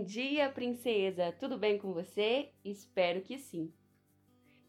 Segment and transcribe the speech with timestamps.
[0.00, 1.30] Bom dia, princesa!
[1.30, 2.48] Tudo bem com você?
[2.64, 3.70] Espero que sim.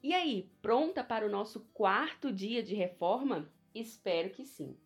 [0.04, 3.50] E aí, pronta para o nosso quarto dia de reforma?
[3.74, 4.78] Espero que sim.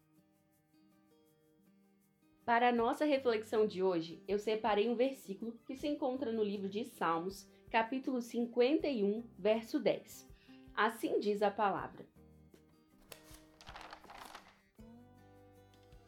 [2.45, 6.69] Para a nossa reflexão de hoje, eu separei um versículo que se encontra no livro
[6.69, 10.29] de Salmos, capítulo 51, verso 10.
[10.75, 12.05] Assim diz a palavra: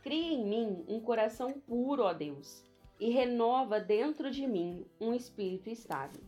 [0.03, 2.63] Cria em mim um coração puro, ó Deus,
[2.99, 6.21] e renova dentro de mim um espírito estável.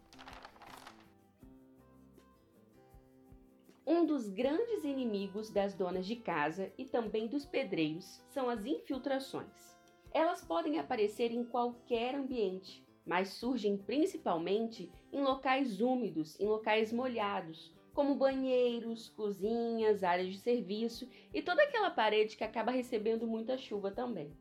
[3.86, 9.76] Um dos grandes inimigos das donas de casa e também dos pedreiros são as infiltrações.
[10.14, 17.74] Elas podem aparecer em qualquer ambiente, mas surgem principalmente em locais úmidos, em locais molhados,
[17.92, 23.90] como banheiros, cozinhas, áreas de serviço e toda aquela parede que acaba recebendo muita chuva
[23.90, 24.32] também.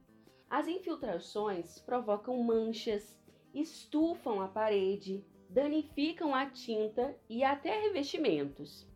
[0.50, 3.18] As infiltrações provocam manchas,
[3.52, 8.86] estufam a parede, danificam a tinta e até revestimentos.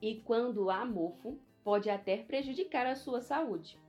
[0.00, 3.80] E quando há mofo, pode até prejudicar a sua saúde.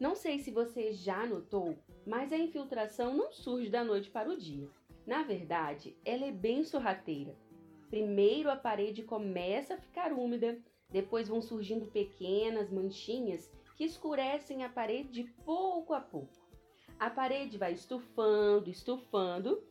[0.00, 1.76] Não sei se você já notou,
[2.06, 4.68] mas a infiltração não surge da noite para o dia.
[5.06, 7.36] Na verdade, ela é bem sorrateira.
[7.88, 10.58] Primeiro a parede começa a ficar úmida,
[10.90, 16.32] depois vão surgindo pequenas manchinhas que escurecem a parede de pouco a pouco.
[16.98, 19.62] A parede vai estufando, estufando,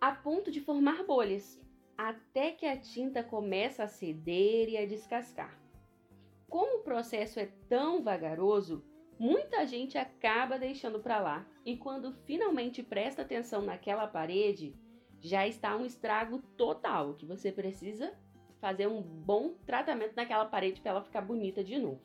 [0.00, 1.60] a ponto de formar bolhas,
[1.96, 5.60] até que a tinta começa a ceder e a descascar.
[6.48, 8.82] Como o processo é tão vagaroso,
[9.18, 14.74] muita gente acaba deixando para lá e quando finalmente presta atenção naquela parede,
[15.20, 18.18] já está um estrago total que você precisa
[18.60, 22.00] fazer um bom tratamento naquela parede para ela ficar bonita de novo.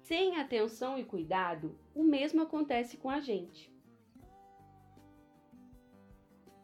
[0.00, 3.72] Sem atenção e cuidado, o mesmo acontece com a gente.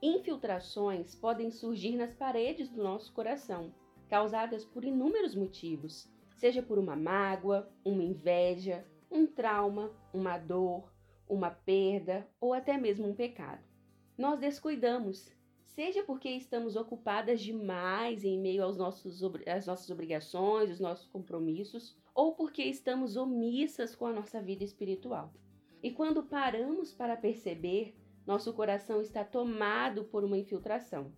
[0.00, 3.74] Infiltrações podem surgir nas paredes do nosso coração,
[4.08, 10.92] causadas por inúmeros motivos, seja por uma mágoa, uma inveja, um trauma, uma dor,
[11.28, 13.62] uma perda ou até mesmo um pecado.
[14.16, 15.33] Nós descuidamos,
[15.74, 21.96] seja porque estamos ocupadas demais em meio aos nossos, às nossas obrigações, os nossos compromissos,
[22.14, 25.32] ou porque estamos omissas com a nossa vida espiritual.
[25.82, 31.12] E quando paramos para perceber, nosso coração está tomado por uma infiltração.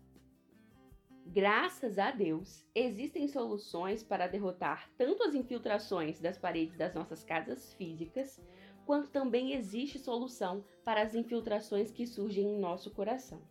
[1.26, 7.74] Graças a Deus, existem soluções para derrotar tanto as infiltrações das paredes das nossas casas
[7.74, 8.40] físicas,
[8.86, 13.42] quanto também existe solução para as infiltrações que surgem em nosso coração.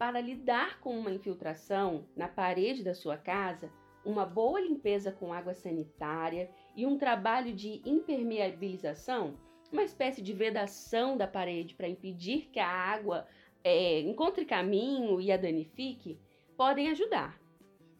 [0.00, 3.70] Para lidar com uma infiltração na parede da sua casa,
[4.02, 9.36] uma boa limpeza com água sanitária e um trabalho de impermeabilização,
[9.70, 13.28] uma espécie de vedação da parede para impedir que a água
[13.62, 16.18] é, encontre caminho e a danifique,
[16.56, 17.38] podem ajudar.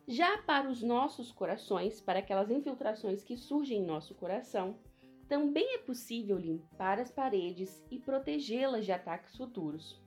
[0.09, 4.75] Já para os nossos corações, para aquelas infiltrações que surgem em nosso coração,
[5.29, 10.01] também é possível limpar as paredes e protegê-las de ataques futuros.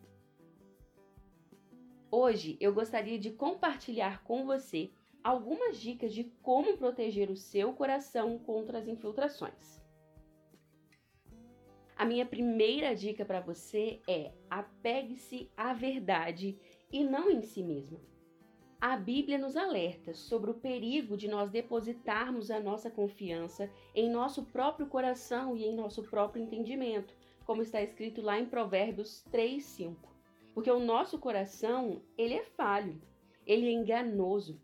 [2.16, 4.91] Hoje eu gostaria de compartilhar com você
[5.24, 9.84] algumas dicas de como proteger o seu coração contra as infiltrações.
[11.97, 16.56] A minha primeira dica para você é apegue-se à verdade
[16.91, 18.00] e não em si mesma.
[18.80, 24.44] A Bíblia nos alerta sobre o perigo de nós depositarmos a nossa confiança em nosso
[24.44, 30.12] próprio coração e em nosso próprio entendimento, como está escrito lá em Provérbios 3, 5.
[30.53, 33.02] Porque o nosso coração, ele é falho,
[33.46, 34.62] ele é enganoso.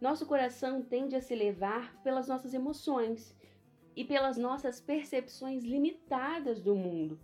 [0.00, 3.36] Nosso coração tende a se levar pelas nossas emoções
[3.96, 7.18] e pelas nossas percepções limitadas do mundo.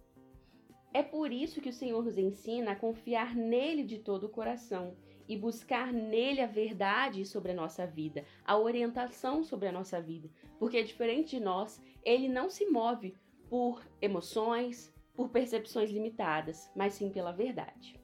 [0.93, 4.97] É por isso que o Senhor nos ensina a confiar nele de todo o coração
[5.29, 10.29] e buscar nele a verdade sobre a nossa vida, a orientação sobre a nossa vida,
[10.59, 13.15] porque diferente de nós, ele não se move
[13.49, 17.95] por emoções, por percepções limitadas, mas sim pela verdade.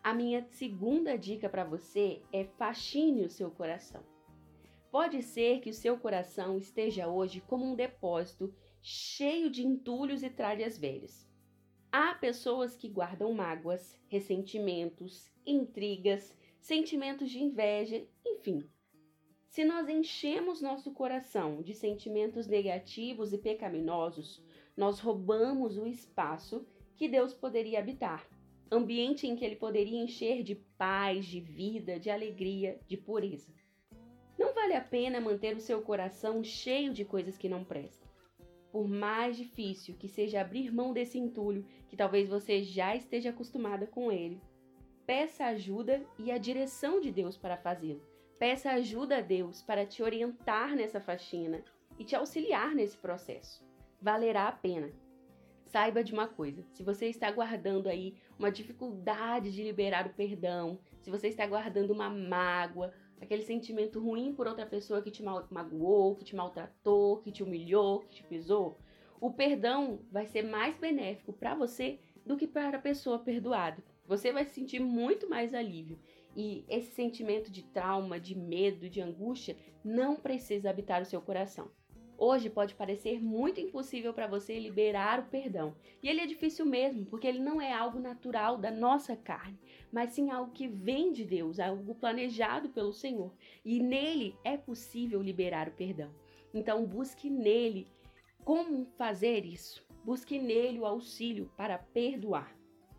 [0.00, 4.04] A minha segunda dica para você é faxine o seu coração.
[4.88, 10.30] Pode ser que o seu coração esteja hoje como um depósito cheio de entulhos e
[10.30, 11.28] tralhas velhas.
[11.90, 18.62] Há pessoas que guardam mágoas, ressentimentos, intrigas, sentimentos de inveja, enfim.
[19.48, 24.44] Se nós enchemos nosso coração de sentimentos negativos e pecaminosos,
[24.76, 28.28] nós roubamos o espaço que Deus poderia habitar,
[28.70, 33.54] ambiente em que ele poderia encher de paz, de vida, de alegria, de pureza.
[34.38, 38.06] Não vale a pena manter o seu coração cheio de coisas que não prestam.
[38.70, 43.86] por mais difícil que seja abrir mão desse entulho, que talvez você já esteja acostumada
[43.86, 44.38] com ele,
[45.06, 48.02] peça ajuda e a direção de Deus para fazê-lo.
[48.38, 51.64] Peça ajuda a Deus para te orientar nessa faxina
[51.98, 53.64] e te auxiliar nesse processo.
[53.98, 54.92] Valerá a pena.
[55.64, 60.78] Saiba de uma coisa: se você está guardando aí uma dificuldade de liberar o perdão,
[61.00, 62.92] se você está guardando uma mágoa,
[63.22, 68.00] aquele sentimento ruim por outra pessoa que te magoou, que te maltratou, que te humilhou,
[68.00, 68.76] que te pisou,
[69.18, 73.82] o perdão vai ser mais benéfico para você do que para a pessoa perdoada.
[74.06, 75.98] Você vai sentir muito mais alívio.
[76.36, 81.70] E esse sentimento de trauma, de medo, de angústia não precisa habitar o seu coração.
[82.18, 85.74] Hoje pode parecer muito impossível para você liberar o perdão.
[86.02, 89.58] E ele é difícil mesmo, porque ele não é algo natural da nossa carne,
[89.92, 93.34] mas sim algo que vem de Deus, algo planejado pelo Senhor.
[93.62, 96.10] E nele é possível liberar o perdão.
[96.54, 97.86] Então busque nele
[98.44, 99.84] como fazer isso.
[100.02, 102.55] Busque nele o auxílio para perdoar.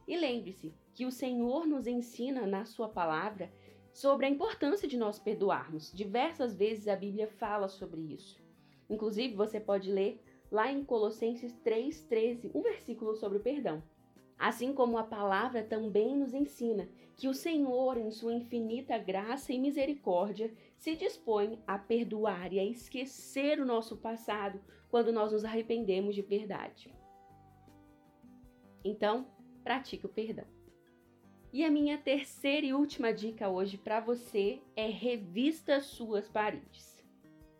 [0.07, 3.51] E lembre-se que o Senhor nos ensina na sua palavra
[3.91, 5.91] sobre a importância de nós perdoarmos.
[5.91, 8.41] Diversas vezes a Bíblia fala sobre isso.
[8.89, 13.83] Inclusive, você pode ler lá em Colossenses 3,13, um versículo sobre o perdão.
[14.39, 16.87] Assim como a palavra também nos ensina
[17.17, 22.63] que o Senhor, em sua infinita graça e misericórdia, se dispõe a perdoar e a
[22.63, 26.93] esquecer o nosso passado quando nós nos arrependemos de verdade.
[28.85, 29.25] Então,
[29.67, 30.45] pratique o perdão.
[31.51, 37.05] E a minha terceira e última dica hoje para você é revista suas paredes.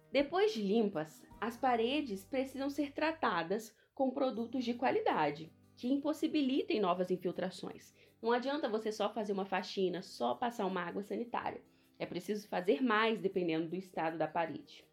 [0.10, 7.12] Depois de limpas, as paredes precisam ser tratadas com produtos de qualidade, que impossibilitem novas
[7.12, 7.94] infiltrações.
[8.22, 11.62] Não adianta você só fazer uma faxina, só passar uma água sanitária.
[12.00, 14.88] É preciso fazer mais dependendo do estado da parede.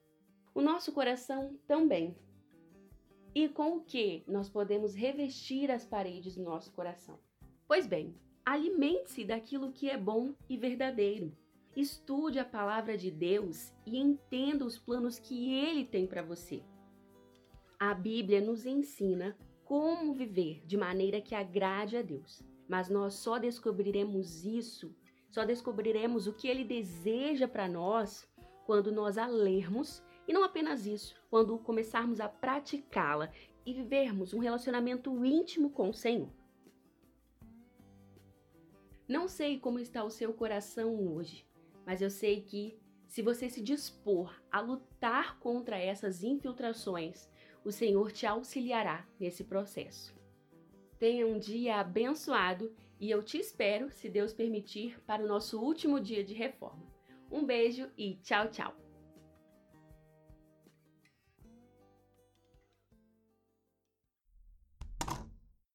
[0.53, 2.17] O nosso coração também.
[3.35, 7.19] E com o que nós podemos revestir as paredes do nosso coração?
[7.67, 8.15] Pois bem,
[8.47, 11.37] alimente-se daquilo que é bom e verdadeiro.
[11.77, 16.63] Estude a palavra de Deus e entenda os planos que ele tem para você.
[17.81, 23.39] A Bíblia nos ensina como viver de maneira que agrade a Deus, mas nós só
[23.39, 24.95] descobriremos isso,
[25.29, 28.29] só descobriremos o que ele deseja para nós
[28.65, 33.31] quando nós a lermos e não apenas isso, quando começarmos a praticá-la
[33.65, 36.31] e vivermos um relacionamento íntimo com o Senhor.
[39.07, 41.47] Não sei como está o seu coração hoje,
[41.85, 47.29] mas eu sei que se você se dispor a lutar contra essas infiltrações,
[47.65, 50.15] o Senhor te auxiliará nesse processo.
[50.99, 56.01] Tenha um dia abençoado e eu te espero, se Deus permitir, para o nosso último
[56.01, 56.87] dia de reforma.
[57.31, 58.84] Um beijo e tchau, tchau!